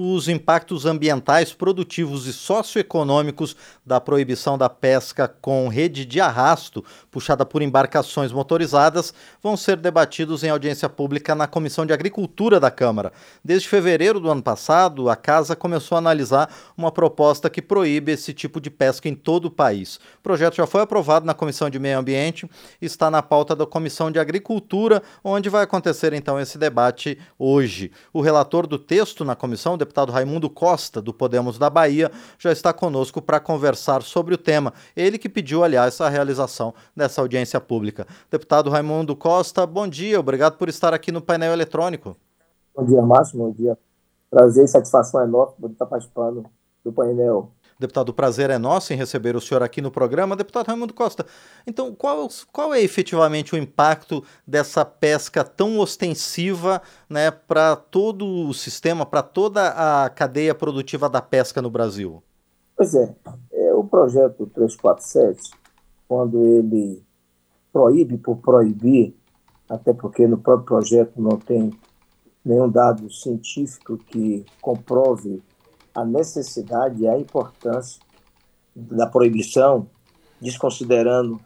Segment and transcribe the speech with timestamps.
[0.00, 7.44] os impactos ambientais, produtivos e socioeconômicos da proibição da pesca com rede de arrasto puxada
[7.44, 13.12] por embarcações motorizadas vão ser debatidos em audiência pública na Comissão de Agricultura da Câmara.
[13.44, 18.32] Desde fevereiro do ano passado, a casa começou a analisar uma proposta que proíbe esse
[18.32, 19.96] tipo de pesca em todo o país.
[19.96, 22.48] O projeto já foi aprovado na Comissão de Meio Ambiente
[22.80, 27.90] e está na pauta da Comissão de Agricultura, onde vai acontecer então esse debate hoje.
[28.12, 32.74] O relator do texto na comissão, deputado Raimundo Costa, do Podemos da Bahia, já está
[32.74, 34.74] conosco para conversar sobre o tema.
[34.94, 38.06] Ele que pediu, aliás, a realização dessa audiência pública.
[38.30, 42.16] Deputado Raimundo Costa, bom dia, obrigado por estar aqui no painel eletrônico.
[42.76, 43.76] Bom dia, Márcio, bom dia.
[44.30, 46.44] Prazer e satisfação enorme por estar participando
[46.84, 47.50] do painel
[47.80, 50.34] Deputado, o prazer é nosso em receber o senhor aqui no programa.
[50.34, 51.24] Deputado Raimundo Costa,
[51.64, 58.52] então qual, qual é efetivamente o impacto dessa pesca tão ostensiva né, para todo o
[58.52, 59.68] sistema, para toda
[60.04, 62.20] a cadeia produtiva da pesca no Brasil?
[62.76, 63.14] Pois é,
[63.52, 65.52] é o projeto 347,
[66.08, 67.00] quando ele
[67.72, 69.14] proíbe por proibir,
[69.68, 71.72] até porque no próprio projeto não tem
[72.44, 75.40] nenhum dado científico que comprove
[76.00, 78.00] a necessidade e a importância
[78.74, 79.88] da proibição,
[80.40, 81.40] desconsiderando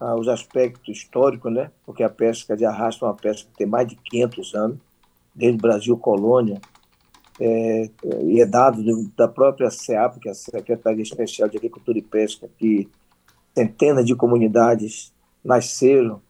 [0.00, 1.70] ah, os aspectos históricos, né?
[1.86, 4.78] porque a pesca de arrasto é uma pesca que tem mais de 500 anos,
[5.34, 6.60] desde o Brasil colônia,
[7.40, 7.90] é,
[8.24, 8.82] e é dado
[9.16, 12.88] da própria SEAP, que é a Secretaria Especial de Agricultura e Pesca, que
[13.54, 15.12] centenas de comunidades
[15.44, 16.20] nasceram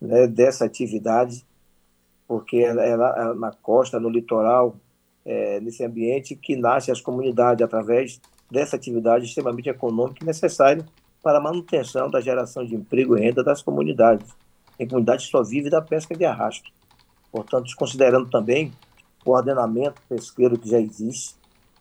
[0.00, 1.44] né, dessa atividade,
[2.26, 4.76] porque ela, ela, ela, na costa, no litoral,
[5.24, 10.84] é, nesse ambiente que nasce as comunidades através dessa atividade extremamente econômica e necessária
[11.22, 14.30] para a manutenção da geração de emprego e renda das comunidades.
[14.78, 16.70] Em comunidades só vive da pesca de arrasto.
[17.32, 18.72] Portanto, considerando também
[19.24, 21.34] o ordenamento pesqueiro que já existe,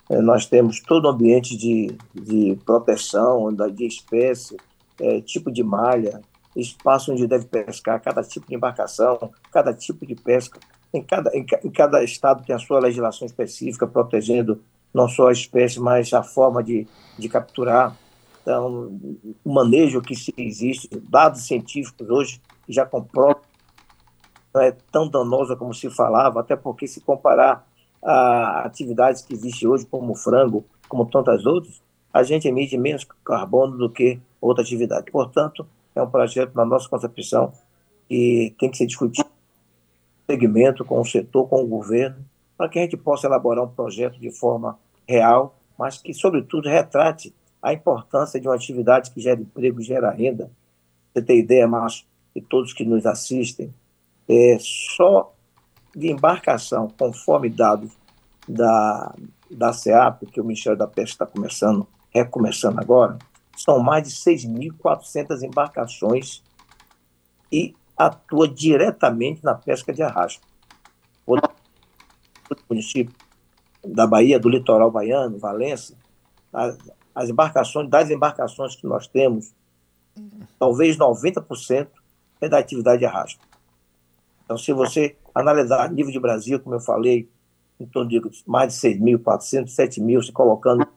[0.09, 4.57] é, nós temos todo o ambiente de, de proteção de espécie,
[4.99, 6.21] é, tipo de malha,
[6.55, 10.59] espaço onde deve pescar, cada tipo de embarcação, cada tipo de pesca,
[10.93, 14.61] em cada, em, em cada estado tem a sua legislação específica, protegendo
[14.93, 16.87] não só a espécie, mas a forma de,
[17.17, 17.97] de capturar.
[18.41, 18.99] Então,
[19.43, 23.41] o manejo que se existe, dados científicos hoje já comprovam
[24.53, 27.65] não é tão danosa como se falava, até porque se comparar
[28.03, 31.81] a atividades que existem hoje, como o frango, como tantas outras,
[32.13, 35.09] a gente emite menos carbono do que outra atividade.
[35.11, 35.65] Portanto,
[35.95, 37.51] é um projeto, na nossa concepção,
[38.07, 39.32] que tem que ser discutido
[40.25, 42.17] segmento, com o setor, com o governo,
[42.57, 47.33] para que a gente possa elaborar um projeto de forma real, mas que, sobretudo, retrate
[47.61, 50.51] a importância de uma atividade que gera emprego, gera renda.
[51.13, 53.73] Você tem ideia, Márcio, e todos que nos assistem,
[54.27, 55.33] é só
[55.95, 57.91] de embarcação, conforme dados
[58.47, 59.15] da,
[59.49, 63.17] da SEAP, que o Ministério da Pesca está começando, recomeçando agora,
[63.55, 66.43] são mais de 6.400 embarcações
[67.51, 70.45] e atua diretamente na pesca de arrasto.
[71.25, 71.37] O
[72.69, 73.15] município
[73.85, 75.95] da Bahia, do litoral baiano, Valença,
[76.51, 76.77] as,
[77.13, 79.53] as embarcações, das embarcações que nós temos,
[80.59, 81.87] talvez 90%
[82.41, 83.39] é da atividade de arrasto.
[84.43, 87.29] Então, se você analisar nível de Brasil, como eu falei,
[87.79, 90.87] em torno de mais de 6.400, 7 mil, se colocando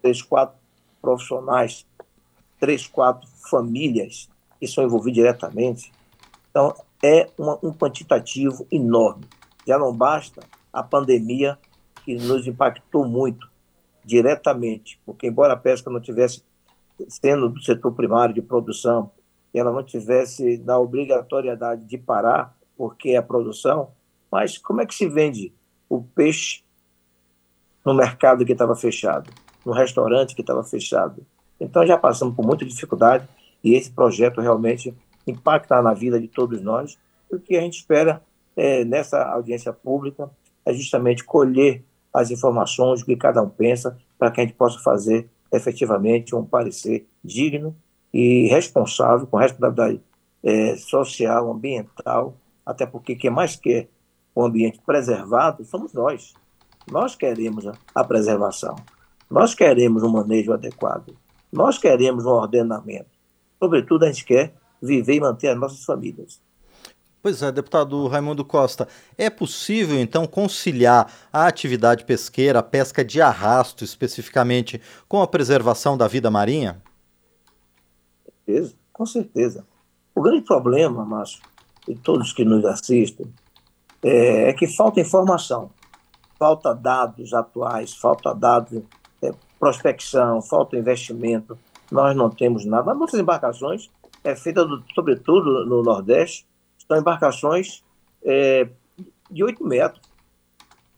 [0.00, 0.56] três, quatro
[1.00, 1.86] profissionais,
[2.58, 5.92] três, quatro famílias que são envolvidas diretamente,
[6.54, 6.72] então,
[7.02, 9.24] é uma, um quantitativo enorme.
[9.66, 10.40] Já não basta
[10.72, 11.58] a pandemia,
[12.04, 13.50] que nos impactou muito
[14.04, 16.44] diretamente, porque, embora a pesca não tivesse
[17.08, 19.10] sendo do setor primário de produção,
[19.52, 23.88] ela não tivesse na obrigatoriedade de parar, porque é a produção,
[24.30, 25.52] mas como é que se vende
[25.88, 26.62] o peixe
[27.84, 29.28] no mercado que estava fechado,
[29.66, 31.26] no restaurante que estava fechado?
[31.58, 33.28] Então já passamos por muita dificuldade
[33.62, 34.94] e esse projeto realmente
[35.26, 36.98] impactar na vida de todos nós.
[37.30, 38.22] E o que a gente espera
[38.56, 40.30] é, nessa audiência pública
[40.64, 45.28] é justamente colher as informações, que cada um pensa, para que a gente possa fazer
[45.52, 47.76] efetivamente um parecer digno
[48.12, 50.00] e responsável, com responsabilidade
[50.42, 53.88] é, social, ambiental, até porque quem mais quer
[54.34, 56.34] o ambiente preservado somos nós.
[56.90, 58.76] Nós queremos a preservação,
[59.30, 61.16] nós queremos um manejo adequado,
[61.52, 63.10] nós queremos um ordenamento.
[63.58, 64.54] Sobretudo, a gente quer
[64.84, 66.40] viver e manter as nossas famílias.
[67.22, 68.86] Pois é, deputado Raimundo Costa,
[69.16, 74.78] é possível então conciliar a atividade pesqueira, a pesca de arrasto especificamente,
[75.08, 76.82] com a preservação da vida marinha?
[78.22, 79.66] Com certeza, com certeza.
[80.14, 81.40] O grande problema, Márcio,
[81.88, 83.26] e todos que nos assistem,
[84.02, 85.70] é, é que falta informação.
[86.38, 88.82] falta dados atuais, falta dados,
[89.22, 91.58] é, prospecção, falta investimento,
[91.90, 92.92] nós não temos nada.
[92.92, 93.88] As nossas embarcações
[94.24, 96.46] é feita do, sobretudo no Nordeste,
[96.88, 97.84] são embarcações
[98.24, 98.66] é,
[99.30, 100.02] de 8 metros.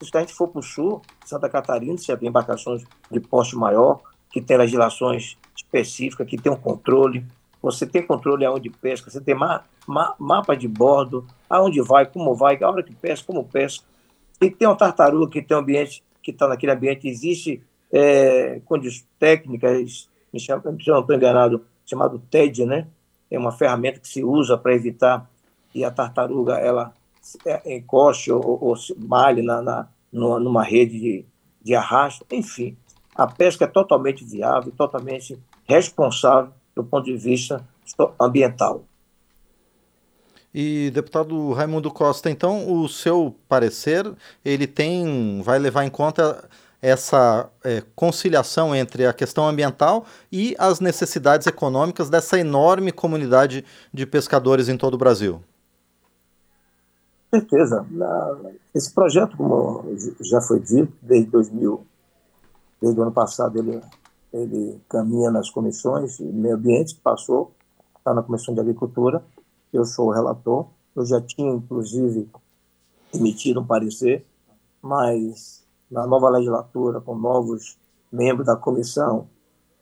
[0.01, 4.01] Se a gente for para o sul, Santa Catarina, você tem embarcações de porte maior,
[4.31, 7.27] que tem legislações específicas, que tem um controle.
[7.63, 12.35] Você tem controle aonde pesca, você tem ma ma mapa de bordo, aonde vai, como
[12.35, 13.85] vai, a hora que pesca, como pesca.
[14.41, 19.09] E tem uma tartaruga que tem um ambiente, que está naquele ambiente, existe é, condições
[19.19, 22.87] técnicas, me chama, se eu não estou enganado, chamado TED, né?
[23.31, 25.29] É uma ferramenta que se usa para evitar
[25.71, 26.95] que a tartaruga ela
[27.45, 31.25] é, encoste ou, ou, ou malhe na, na, numa rede de,
[31.63, 32.25] de arrasto.
[32.31, 32.77] Enfim,
[33.15, 37.67] a pesca é totalmente viável, totalmente responsável do ponto de vista
[38.21, 38.85] ambiental.
[40.55, 44.11] E deputado Raimundo Costa, então o seu parecer
[44.43, 46.49] ele tem vai levar em conta
[46.81, 54.07] essa é, conciliação entre a questão ambiental e as necessidades econômicas dessa enorme comunidade de
[54.07, 55.41] pescadores em todo o Brasil.
[57.31, 57.85] Com certeza.
[58.75, 59.85] Esse projeto, como
[60.21, 61.85] já foi dito, desde 2000,
[62.81, 63.81] desde o ano passado, ele,
[64.33, 67.53] ele caminha nas comissões de meio ambiente, passou,
[67.99, 69.23] está na Comissão de Agricultura,
[69.73, 72.29] eu sou o relator, eu já tinha, inclusive,
[73.13, 74.25] emitido um parecer,
[74.81, 77.79] mas na nova legislatura, com novos
[78.11, 79.29] membros da comissão,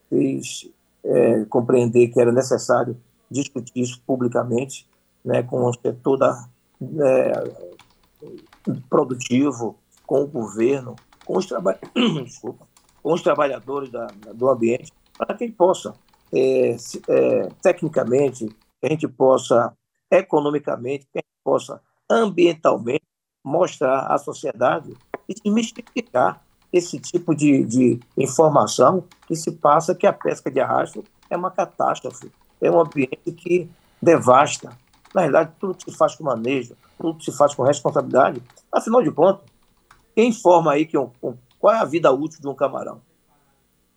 [0.09, 0.69] fez
[1.03, 2.97] é, compreender que era necessário
[3.31, 4.89] discutir isso publicamente,
[5.25, 6.49] né, com o setor da,
[7.01, 7.33] é,
[8.89, 11.79] produtivo, com o governo, com os, traba
[12.25, 12.67] Desculpa,
[13.03, 15.95] com os trabalhadores da, do ambiente, para que possa,
[16.33, 16.77] é,
[17.09, 19.73] é, tecnicamente, que a gente possa,
[20.11, 21.81] economicamente, que a gente possa,
[22.11, 23.05] ambientalmente,
[23.45, 24.95] mostrar à sociedade
[25.29, 26.43] e desmistificar
[26.73, 31.51] esse tipo de, de informação que se passa que a pesca de arrasto é uma
[31.51, 33.71] catástrofe, é um ambiente que
[34.03, 34.77] devasta.
[35.15, 38.43] Na verdade, tudo que se faz com manejo, tudo que se faz com responsabilidade,
[38.73, 39.45] afinal de contas,
[40.15, 43.01] quem informa aí que um, um, qual é a vida útil de um camarão?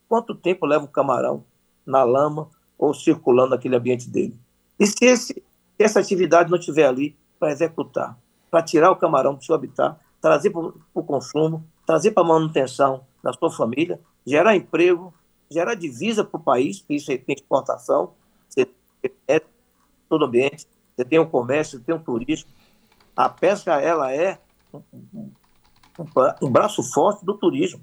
[0.07, 1.43] Quanto tempo leva um camarão
[1.85, 2.47] na lama
[2.77, 4.37] ou circulando naquele ambiente dele?
[4.79, 5.43] E se, esse, se
[5.79, 8.17] essa atividade não estiver ali para executar,
[8.49, 10.61] para tirar o camarão do seu habitat, trazer para
[10.93, 15.13] o consumo, trazer para a manutenção da sua família, gerar emprego,
[15.49, 18.13] gerar divisa para o país, isso aí tem exportação,
[18.49, 19.41] você tem
[20.09, 20.65] todo ambiente,
[20.95, 22.49] você tem o um comércio, você tem o um turismo.
[23.15, 24.39] A pesca, ela é
[24.73, 24.81] um,
[25.13, 25.31] um,
[26.41, 27.81] um, braço forte do turismo.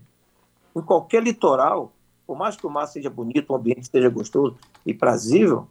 [0.76, 1.92] Em qualquer litoral,
[2.26, 5.68] por mais que o mar seja bonito, o ambiente seja gostoso e prazível,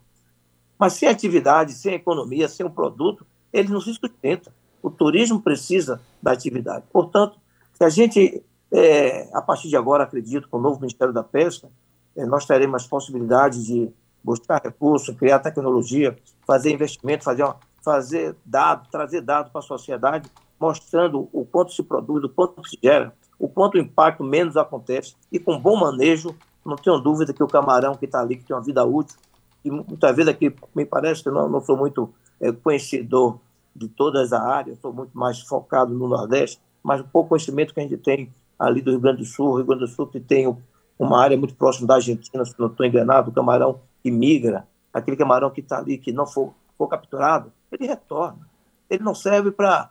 [0.78, 4.54] mas sem atividade, sem economia, sem um produto, ele não se sustenta.
[4.84, 6.84] O turismo precisa da atividade.
[6.92, 7.40] Portanto,
[7.74, 11.70] se a gente, é, a partir de agora, acredito, com o novo Ministério da Pesca,
[12.18, 13.90] é, nós teremos possibilidades de
[14.22, 17.48] buscar recursos, criar tecnologia, fazer investimento, fazer,
[17.82, 22.78] fazer dado, trazer dados para a sociedade, mostrando o quanto se produz, o quanto se
[22.82, 26.36] gera, o quanto o impacto menos acontece, e com bom manejo,
[26.66, 29.18] não tenho dúvida que o camarão que está ali, que tem uma vida útil,
[29.64, 33.40] e muitas vezes aqui me parece não, não sou muito é, conhecedor
[33.76, 37.80] de todas as áreas, estou muito mais focado no Nordeste, mas o pouco conhecimento que
[37.80, 40.20] a gente tem ali do Rio Grande do Sul, o Rio Grande do Sul que
[40.20, 40.56] tem
[40.98, 45.18] uma área muito próxima da Argentina, se não estou enganado, o camarão que migra, aquele
[45.18, 48.48] camarão que está ali, que não for, for capturado, ele retorna.
[48.90, 49.90] Ele não serve para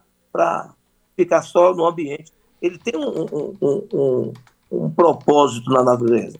[1.16, 2.32] ficar só no ambiente.
[2.60, 3.56] Ele tem um, um,
[3.92, 4.32] um,
[4.70, 6.38] um, propósito na natureza.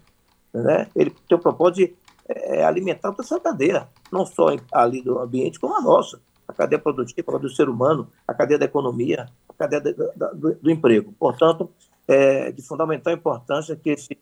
[0.53, 0.87] Né?
[0.95, 1.95] Ele tem o propósito de
[2.29, 6.21] é, alimentar essa cadeia, não só ali do ambiente, como a nossa
[6.53, 11.13] a cadeia produtiva do ser humano, a cadeia da economia, a cadeia do, do, emprego.
[11.19, 11.71] Portanto,
[12.07, 14.19] é de fundamental importância que esse,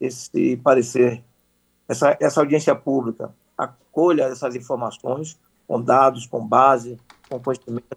[0.00, 1.22] esse parecer,
[1.88, 6.98] essa, essa audiência pública, acolha essas informações com dados, com base,
[7.28, 7.96] com conhecimento.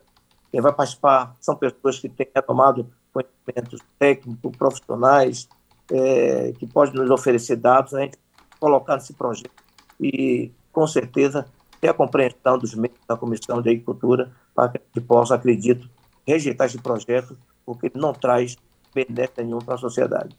[0.52, 5.50] Quem vai participar são pessoas que têm tomado conhecimentos técnicos, profissionais,
[5.92, 8.18] é, que podem nos oferecer dados, a gente
[8.60, 9.52] colocar nesse projeto
[10.00, 11.46] e, com certeza,
[11.84, 15.90] ter a compreensão dos membros da Comissão de Agricultura para que possa, acredito,
[16.26, 18.56] rejeitar esse projeto, porque ele não traz
[18.96, 20.34] benefício nenhum para a sociedade.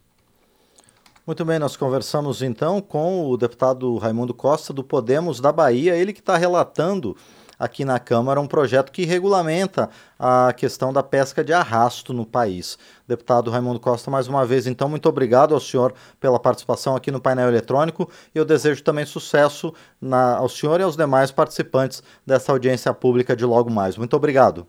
[1.27, 6.15] Muito bem, nós conversamos então com o deputado Raimundo Costa do Podemos da Bahia, ele
[6.15, 7.15] que está relatando
[7.59, 12.79] aqui na Câmara um projeto que regulamenta a questão da pesca de arrasto no país.
[13.07, 17.21] Deputado Raimundo Costa, mais uma vez, então, muito obrigado ao senhor pela participação aqui no
[17.21, 22.53] painel eletrônico e eu desejo também sucesso na, ao senhor e aos demais participantes dessa
[22.53, 23.97] audiência pública de logo mais.
[23.97, 24.67] Muito obrigado.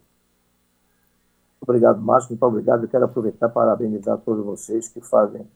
[1.61, 2.83] obrigado, Márcio, muito obrigado.
[2.83, 5.47] Eu quero aproveitar para parabenizar todos vocês que fazem,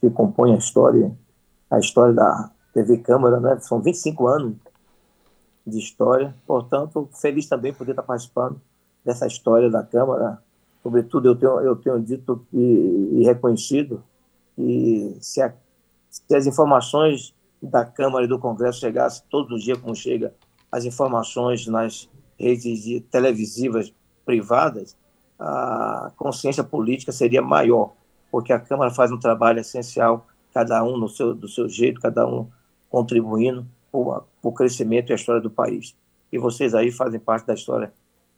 [0.00, 1.12] que compõem a história,
[1.70, 3.58] a história da TV Câmara, né?
[3.60, 4.56] São 25 anos
[5.68, 8.60] de história, portanto, feliz também poder estar participando
[9.04, 10.42] dessa história da Câmara.
[10.82, 14.02] Sobretudo, eu tenho, eu tenho dito e, e reconhecido
[14.54, 15.52] que se, a,
[16.10, 20.34] se as informações da Câmara e do Congresso chegassem todos os dias, como chega
[20.70, 22.08] as informações nas
[22.38, 23.92] redes televisivas
[24.24, 24.96] privadas,
[25.38, 27.92] a consciência política seria maior,
[28.30, 32.26] porque a Câmara faz um trabalho essencial, cada um no seu, do seu jeito, cada
[32.26, 32.48] um
[32.90, 35.96] contribuindo o crescimento e a história do país.
[36.30, 37.92] E vocês aí fazem parte da história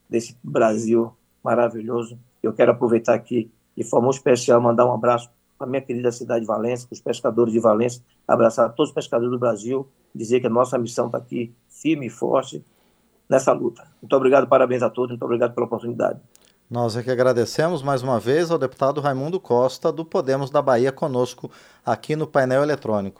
[0.09, 2.19] desse Brasil maravilhoso.
[2.43, 6.47] Eu quero aproveitar aqui, de forma especial, mandar um abraço para minha querida cidade de
[6.47, 10.51] Valência, para os pescadores de Valência, abraçar todos os pescadores do Brasil, dizer que a
[10.51, 12.65] nossa missão está aqui firme e forte
[13.29, 13.87] nessa luta.
[14.01, 16.19] Muito obrigado, parabéns a todos, muito obrigado pela oportunidade.
[16.71, 20.93] Nós é que agradecemos mais uma vez ao deputado Raimundo Costa, do Podemos da Bahia,
[20.93, 21.51] conosco
[21.85, 23.19] aqui no painel eletrônico.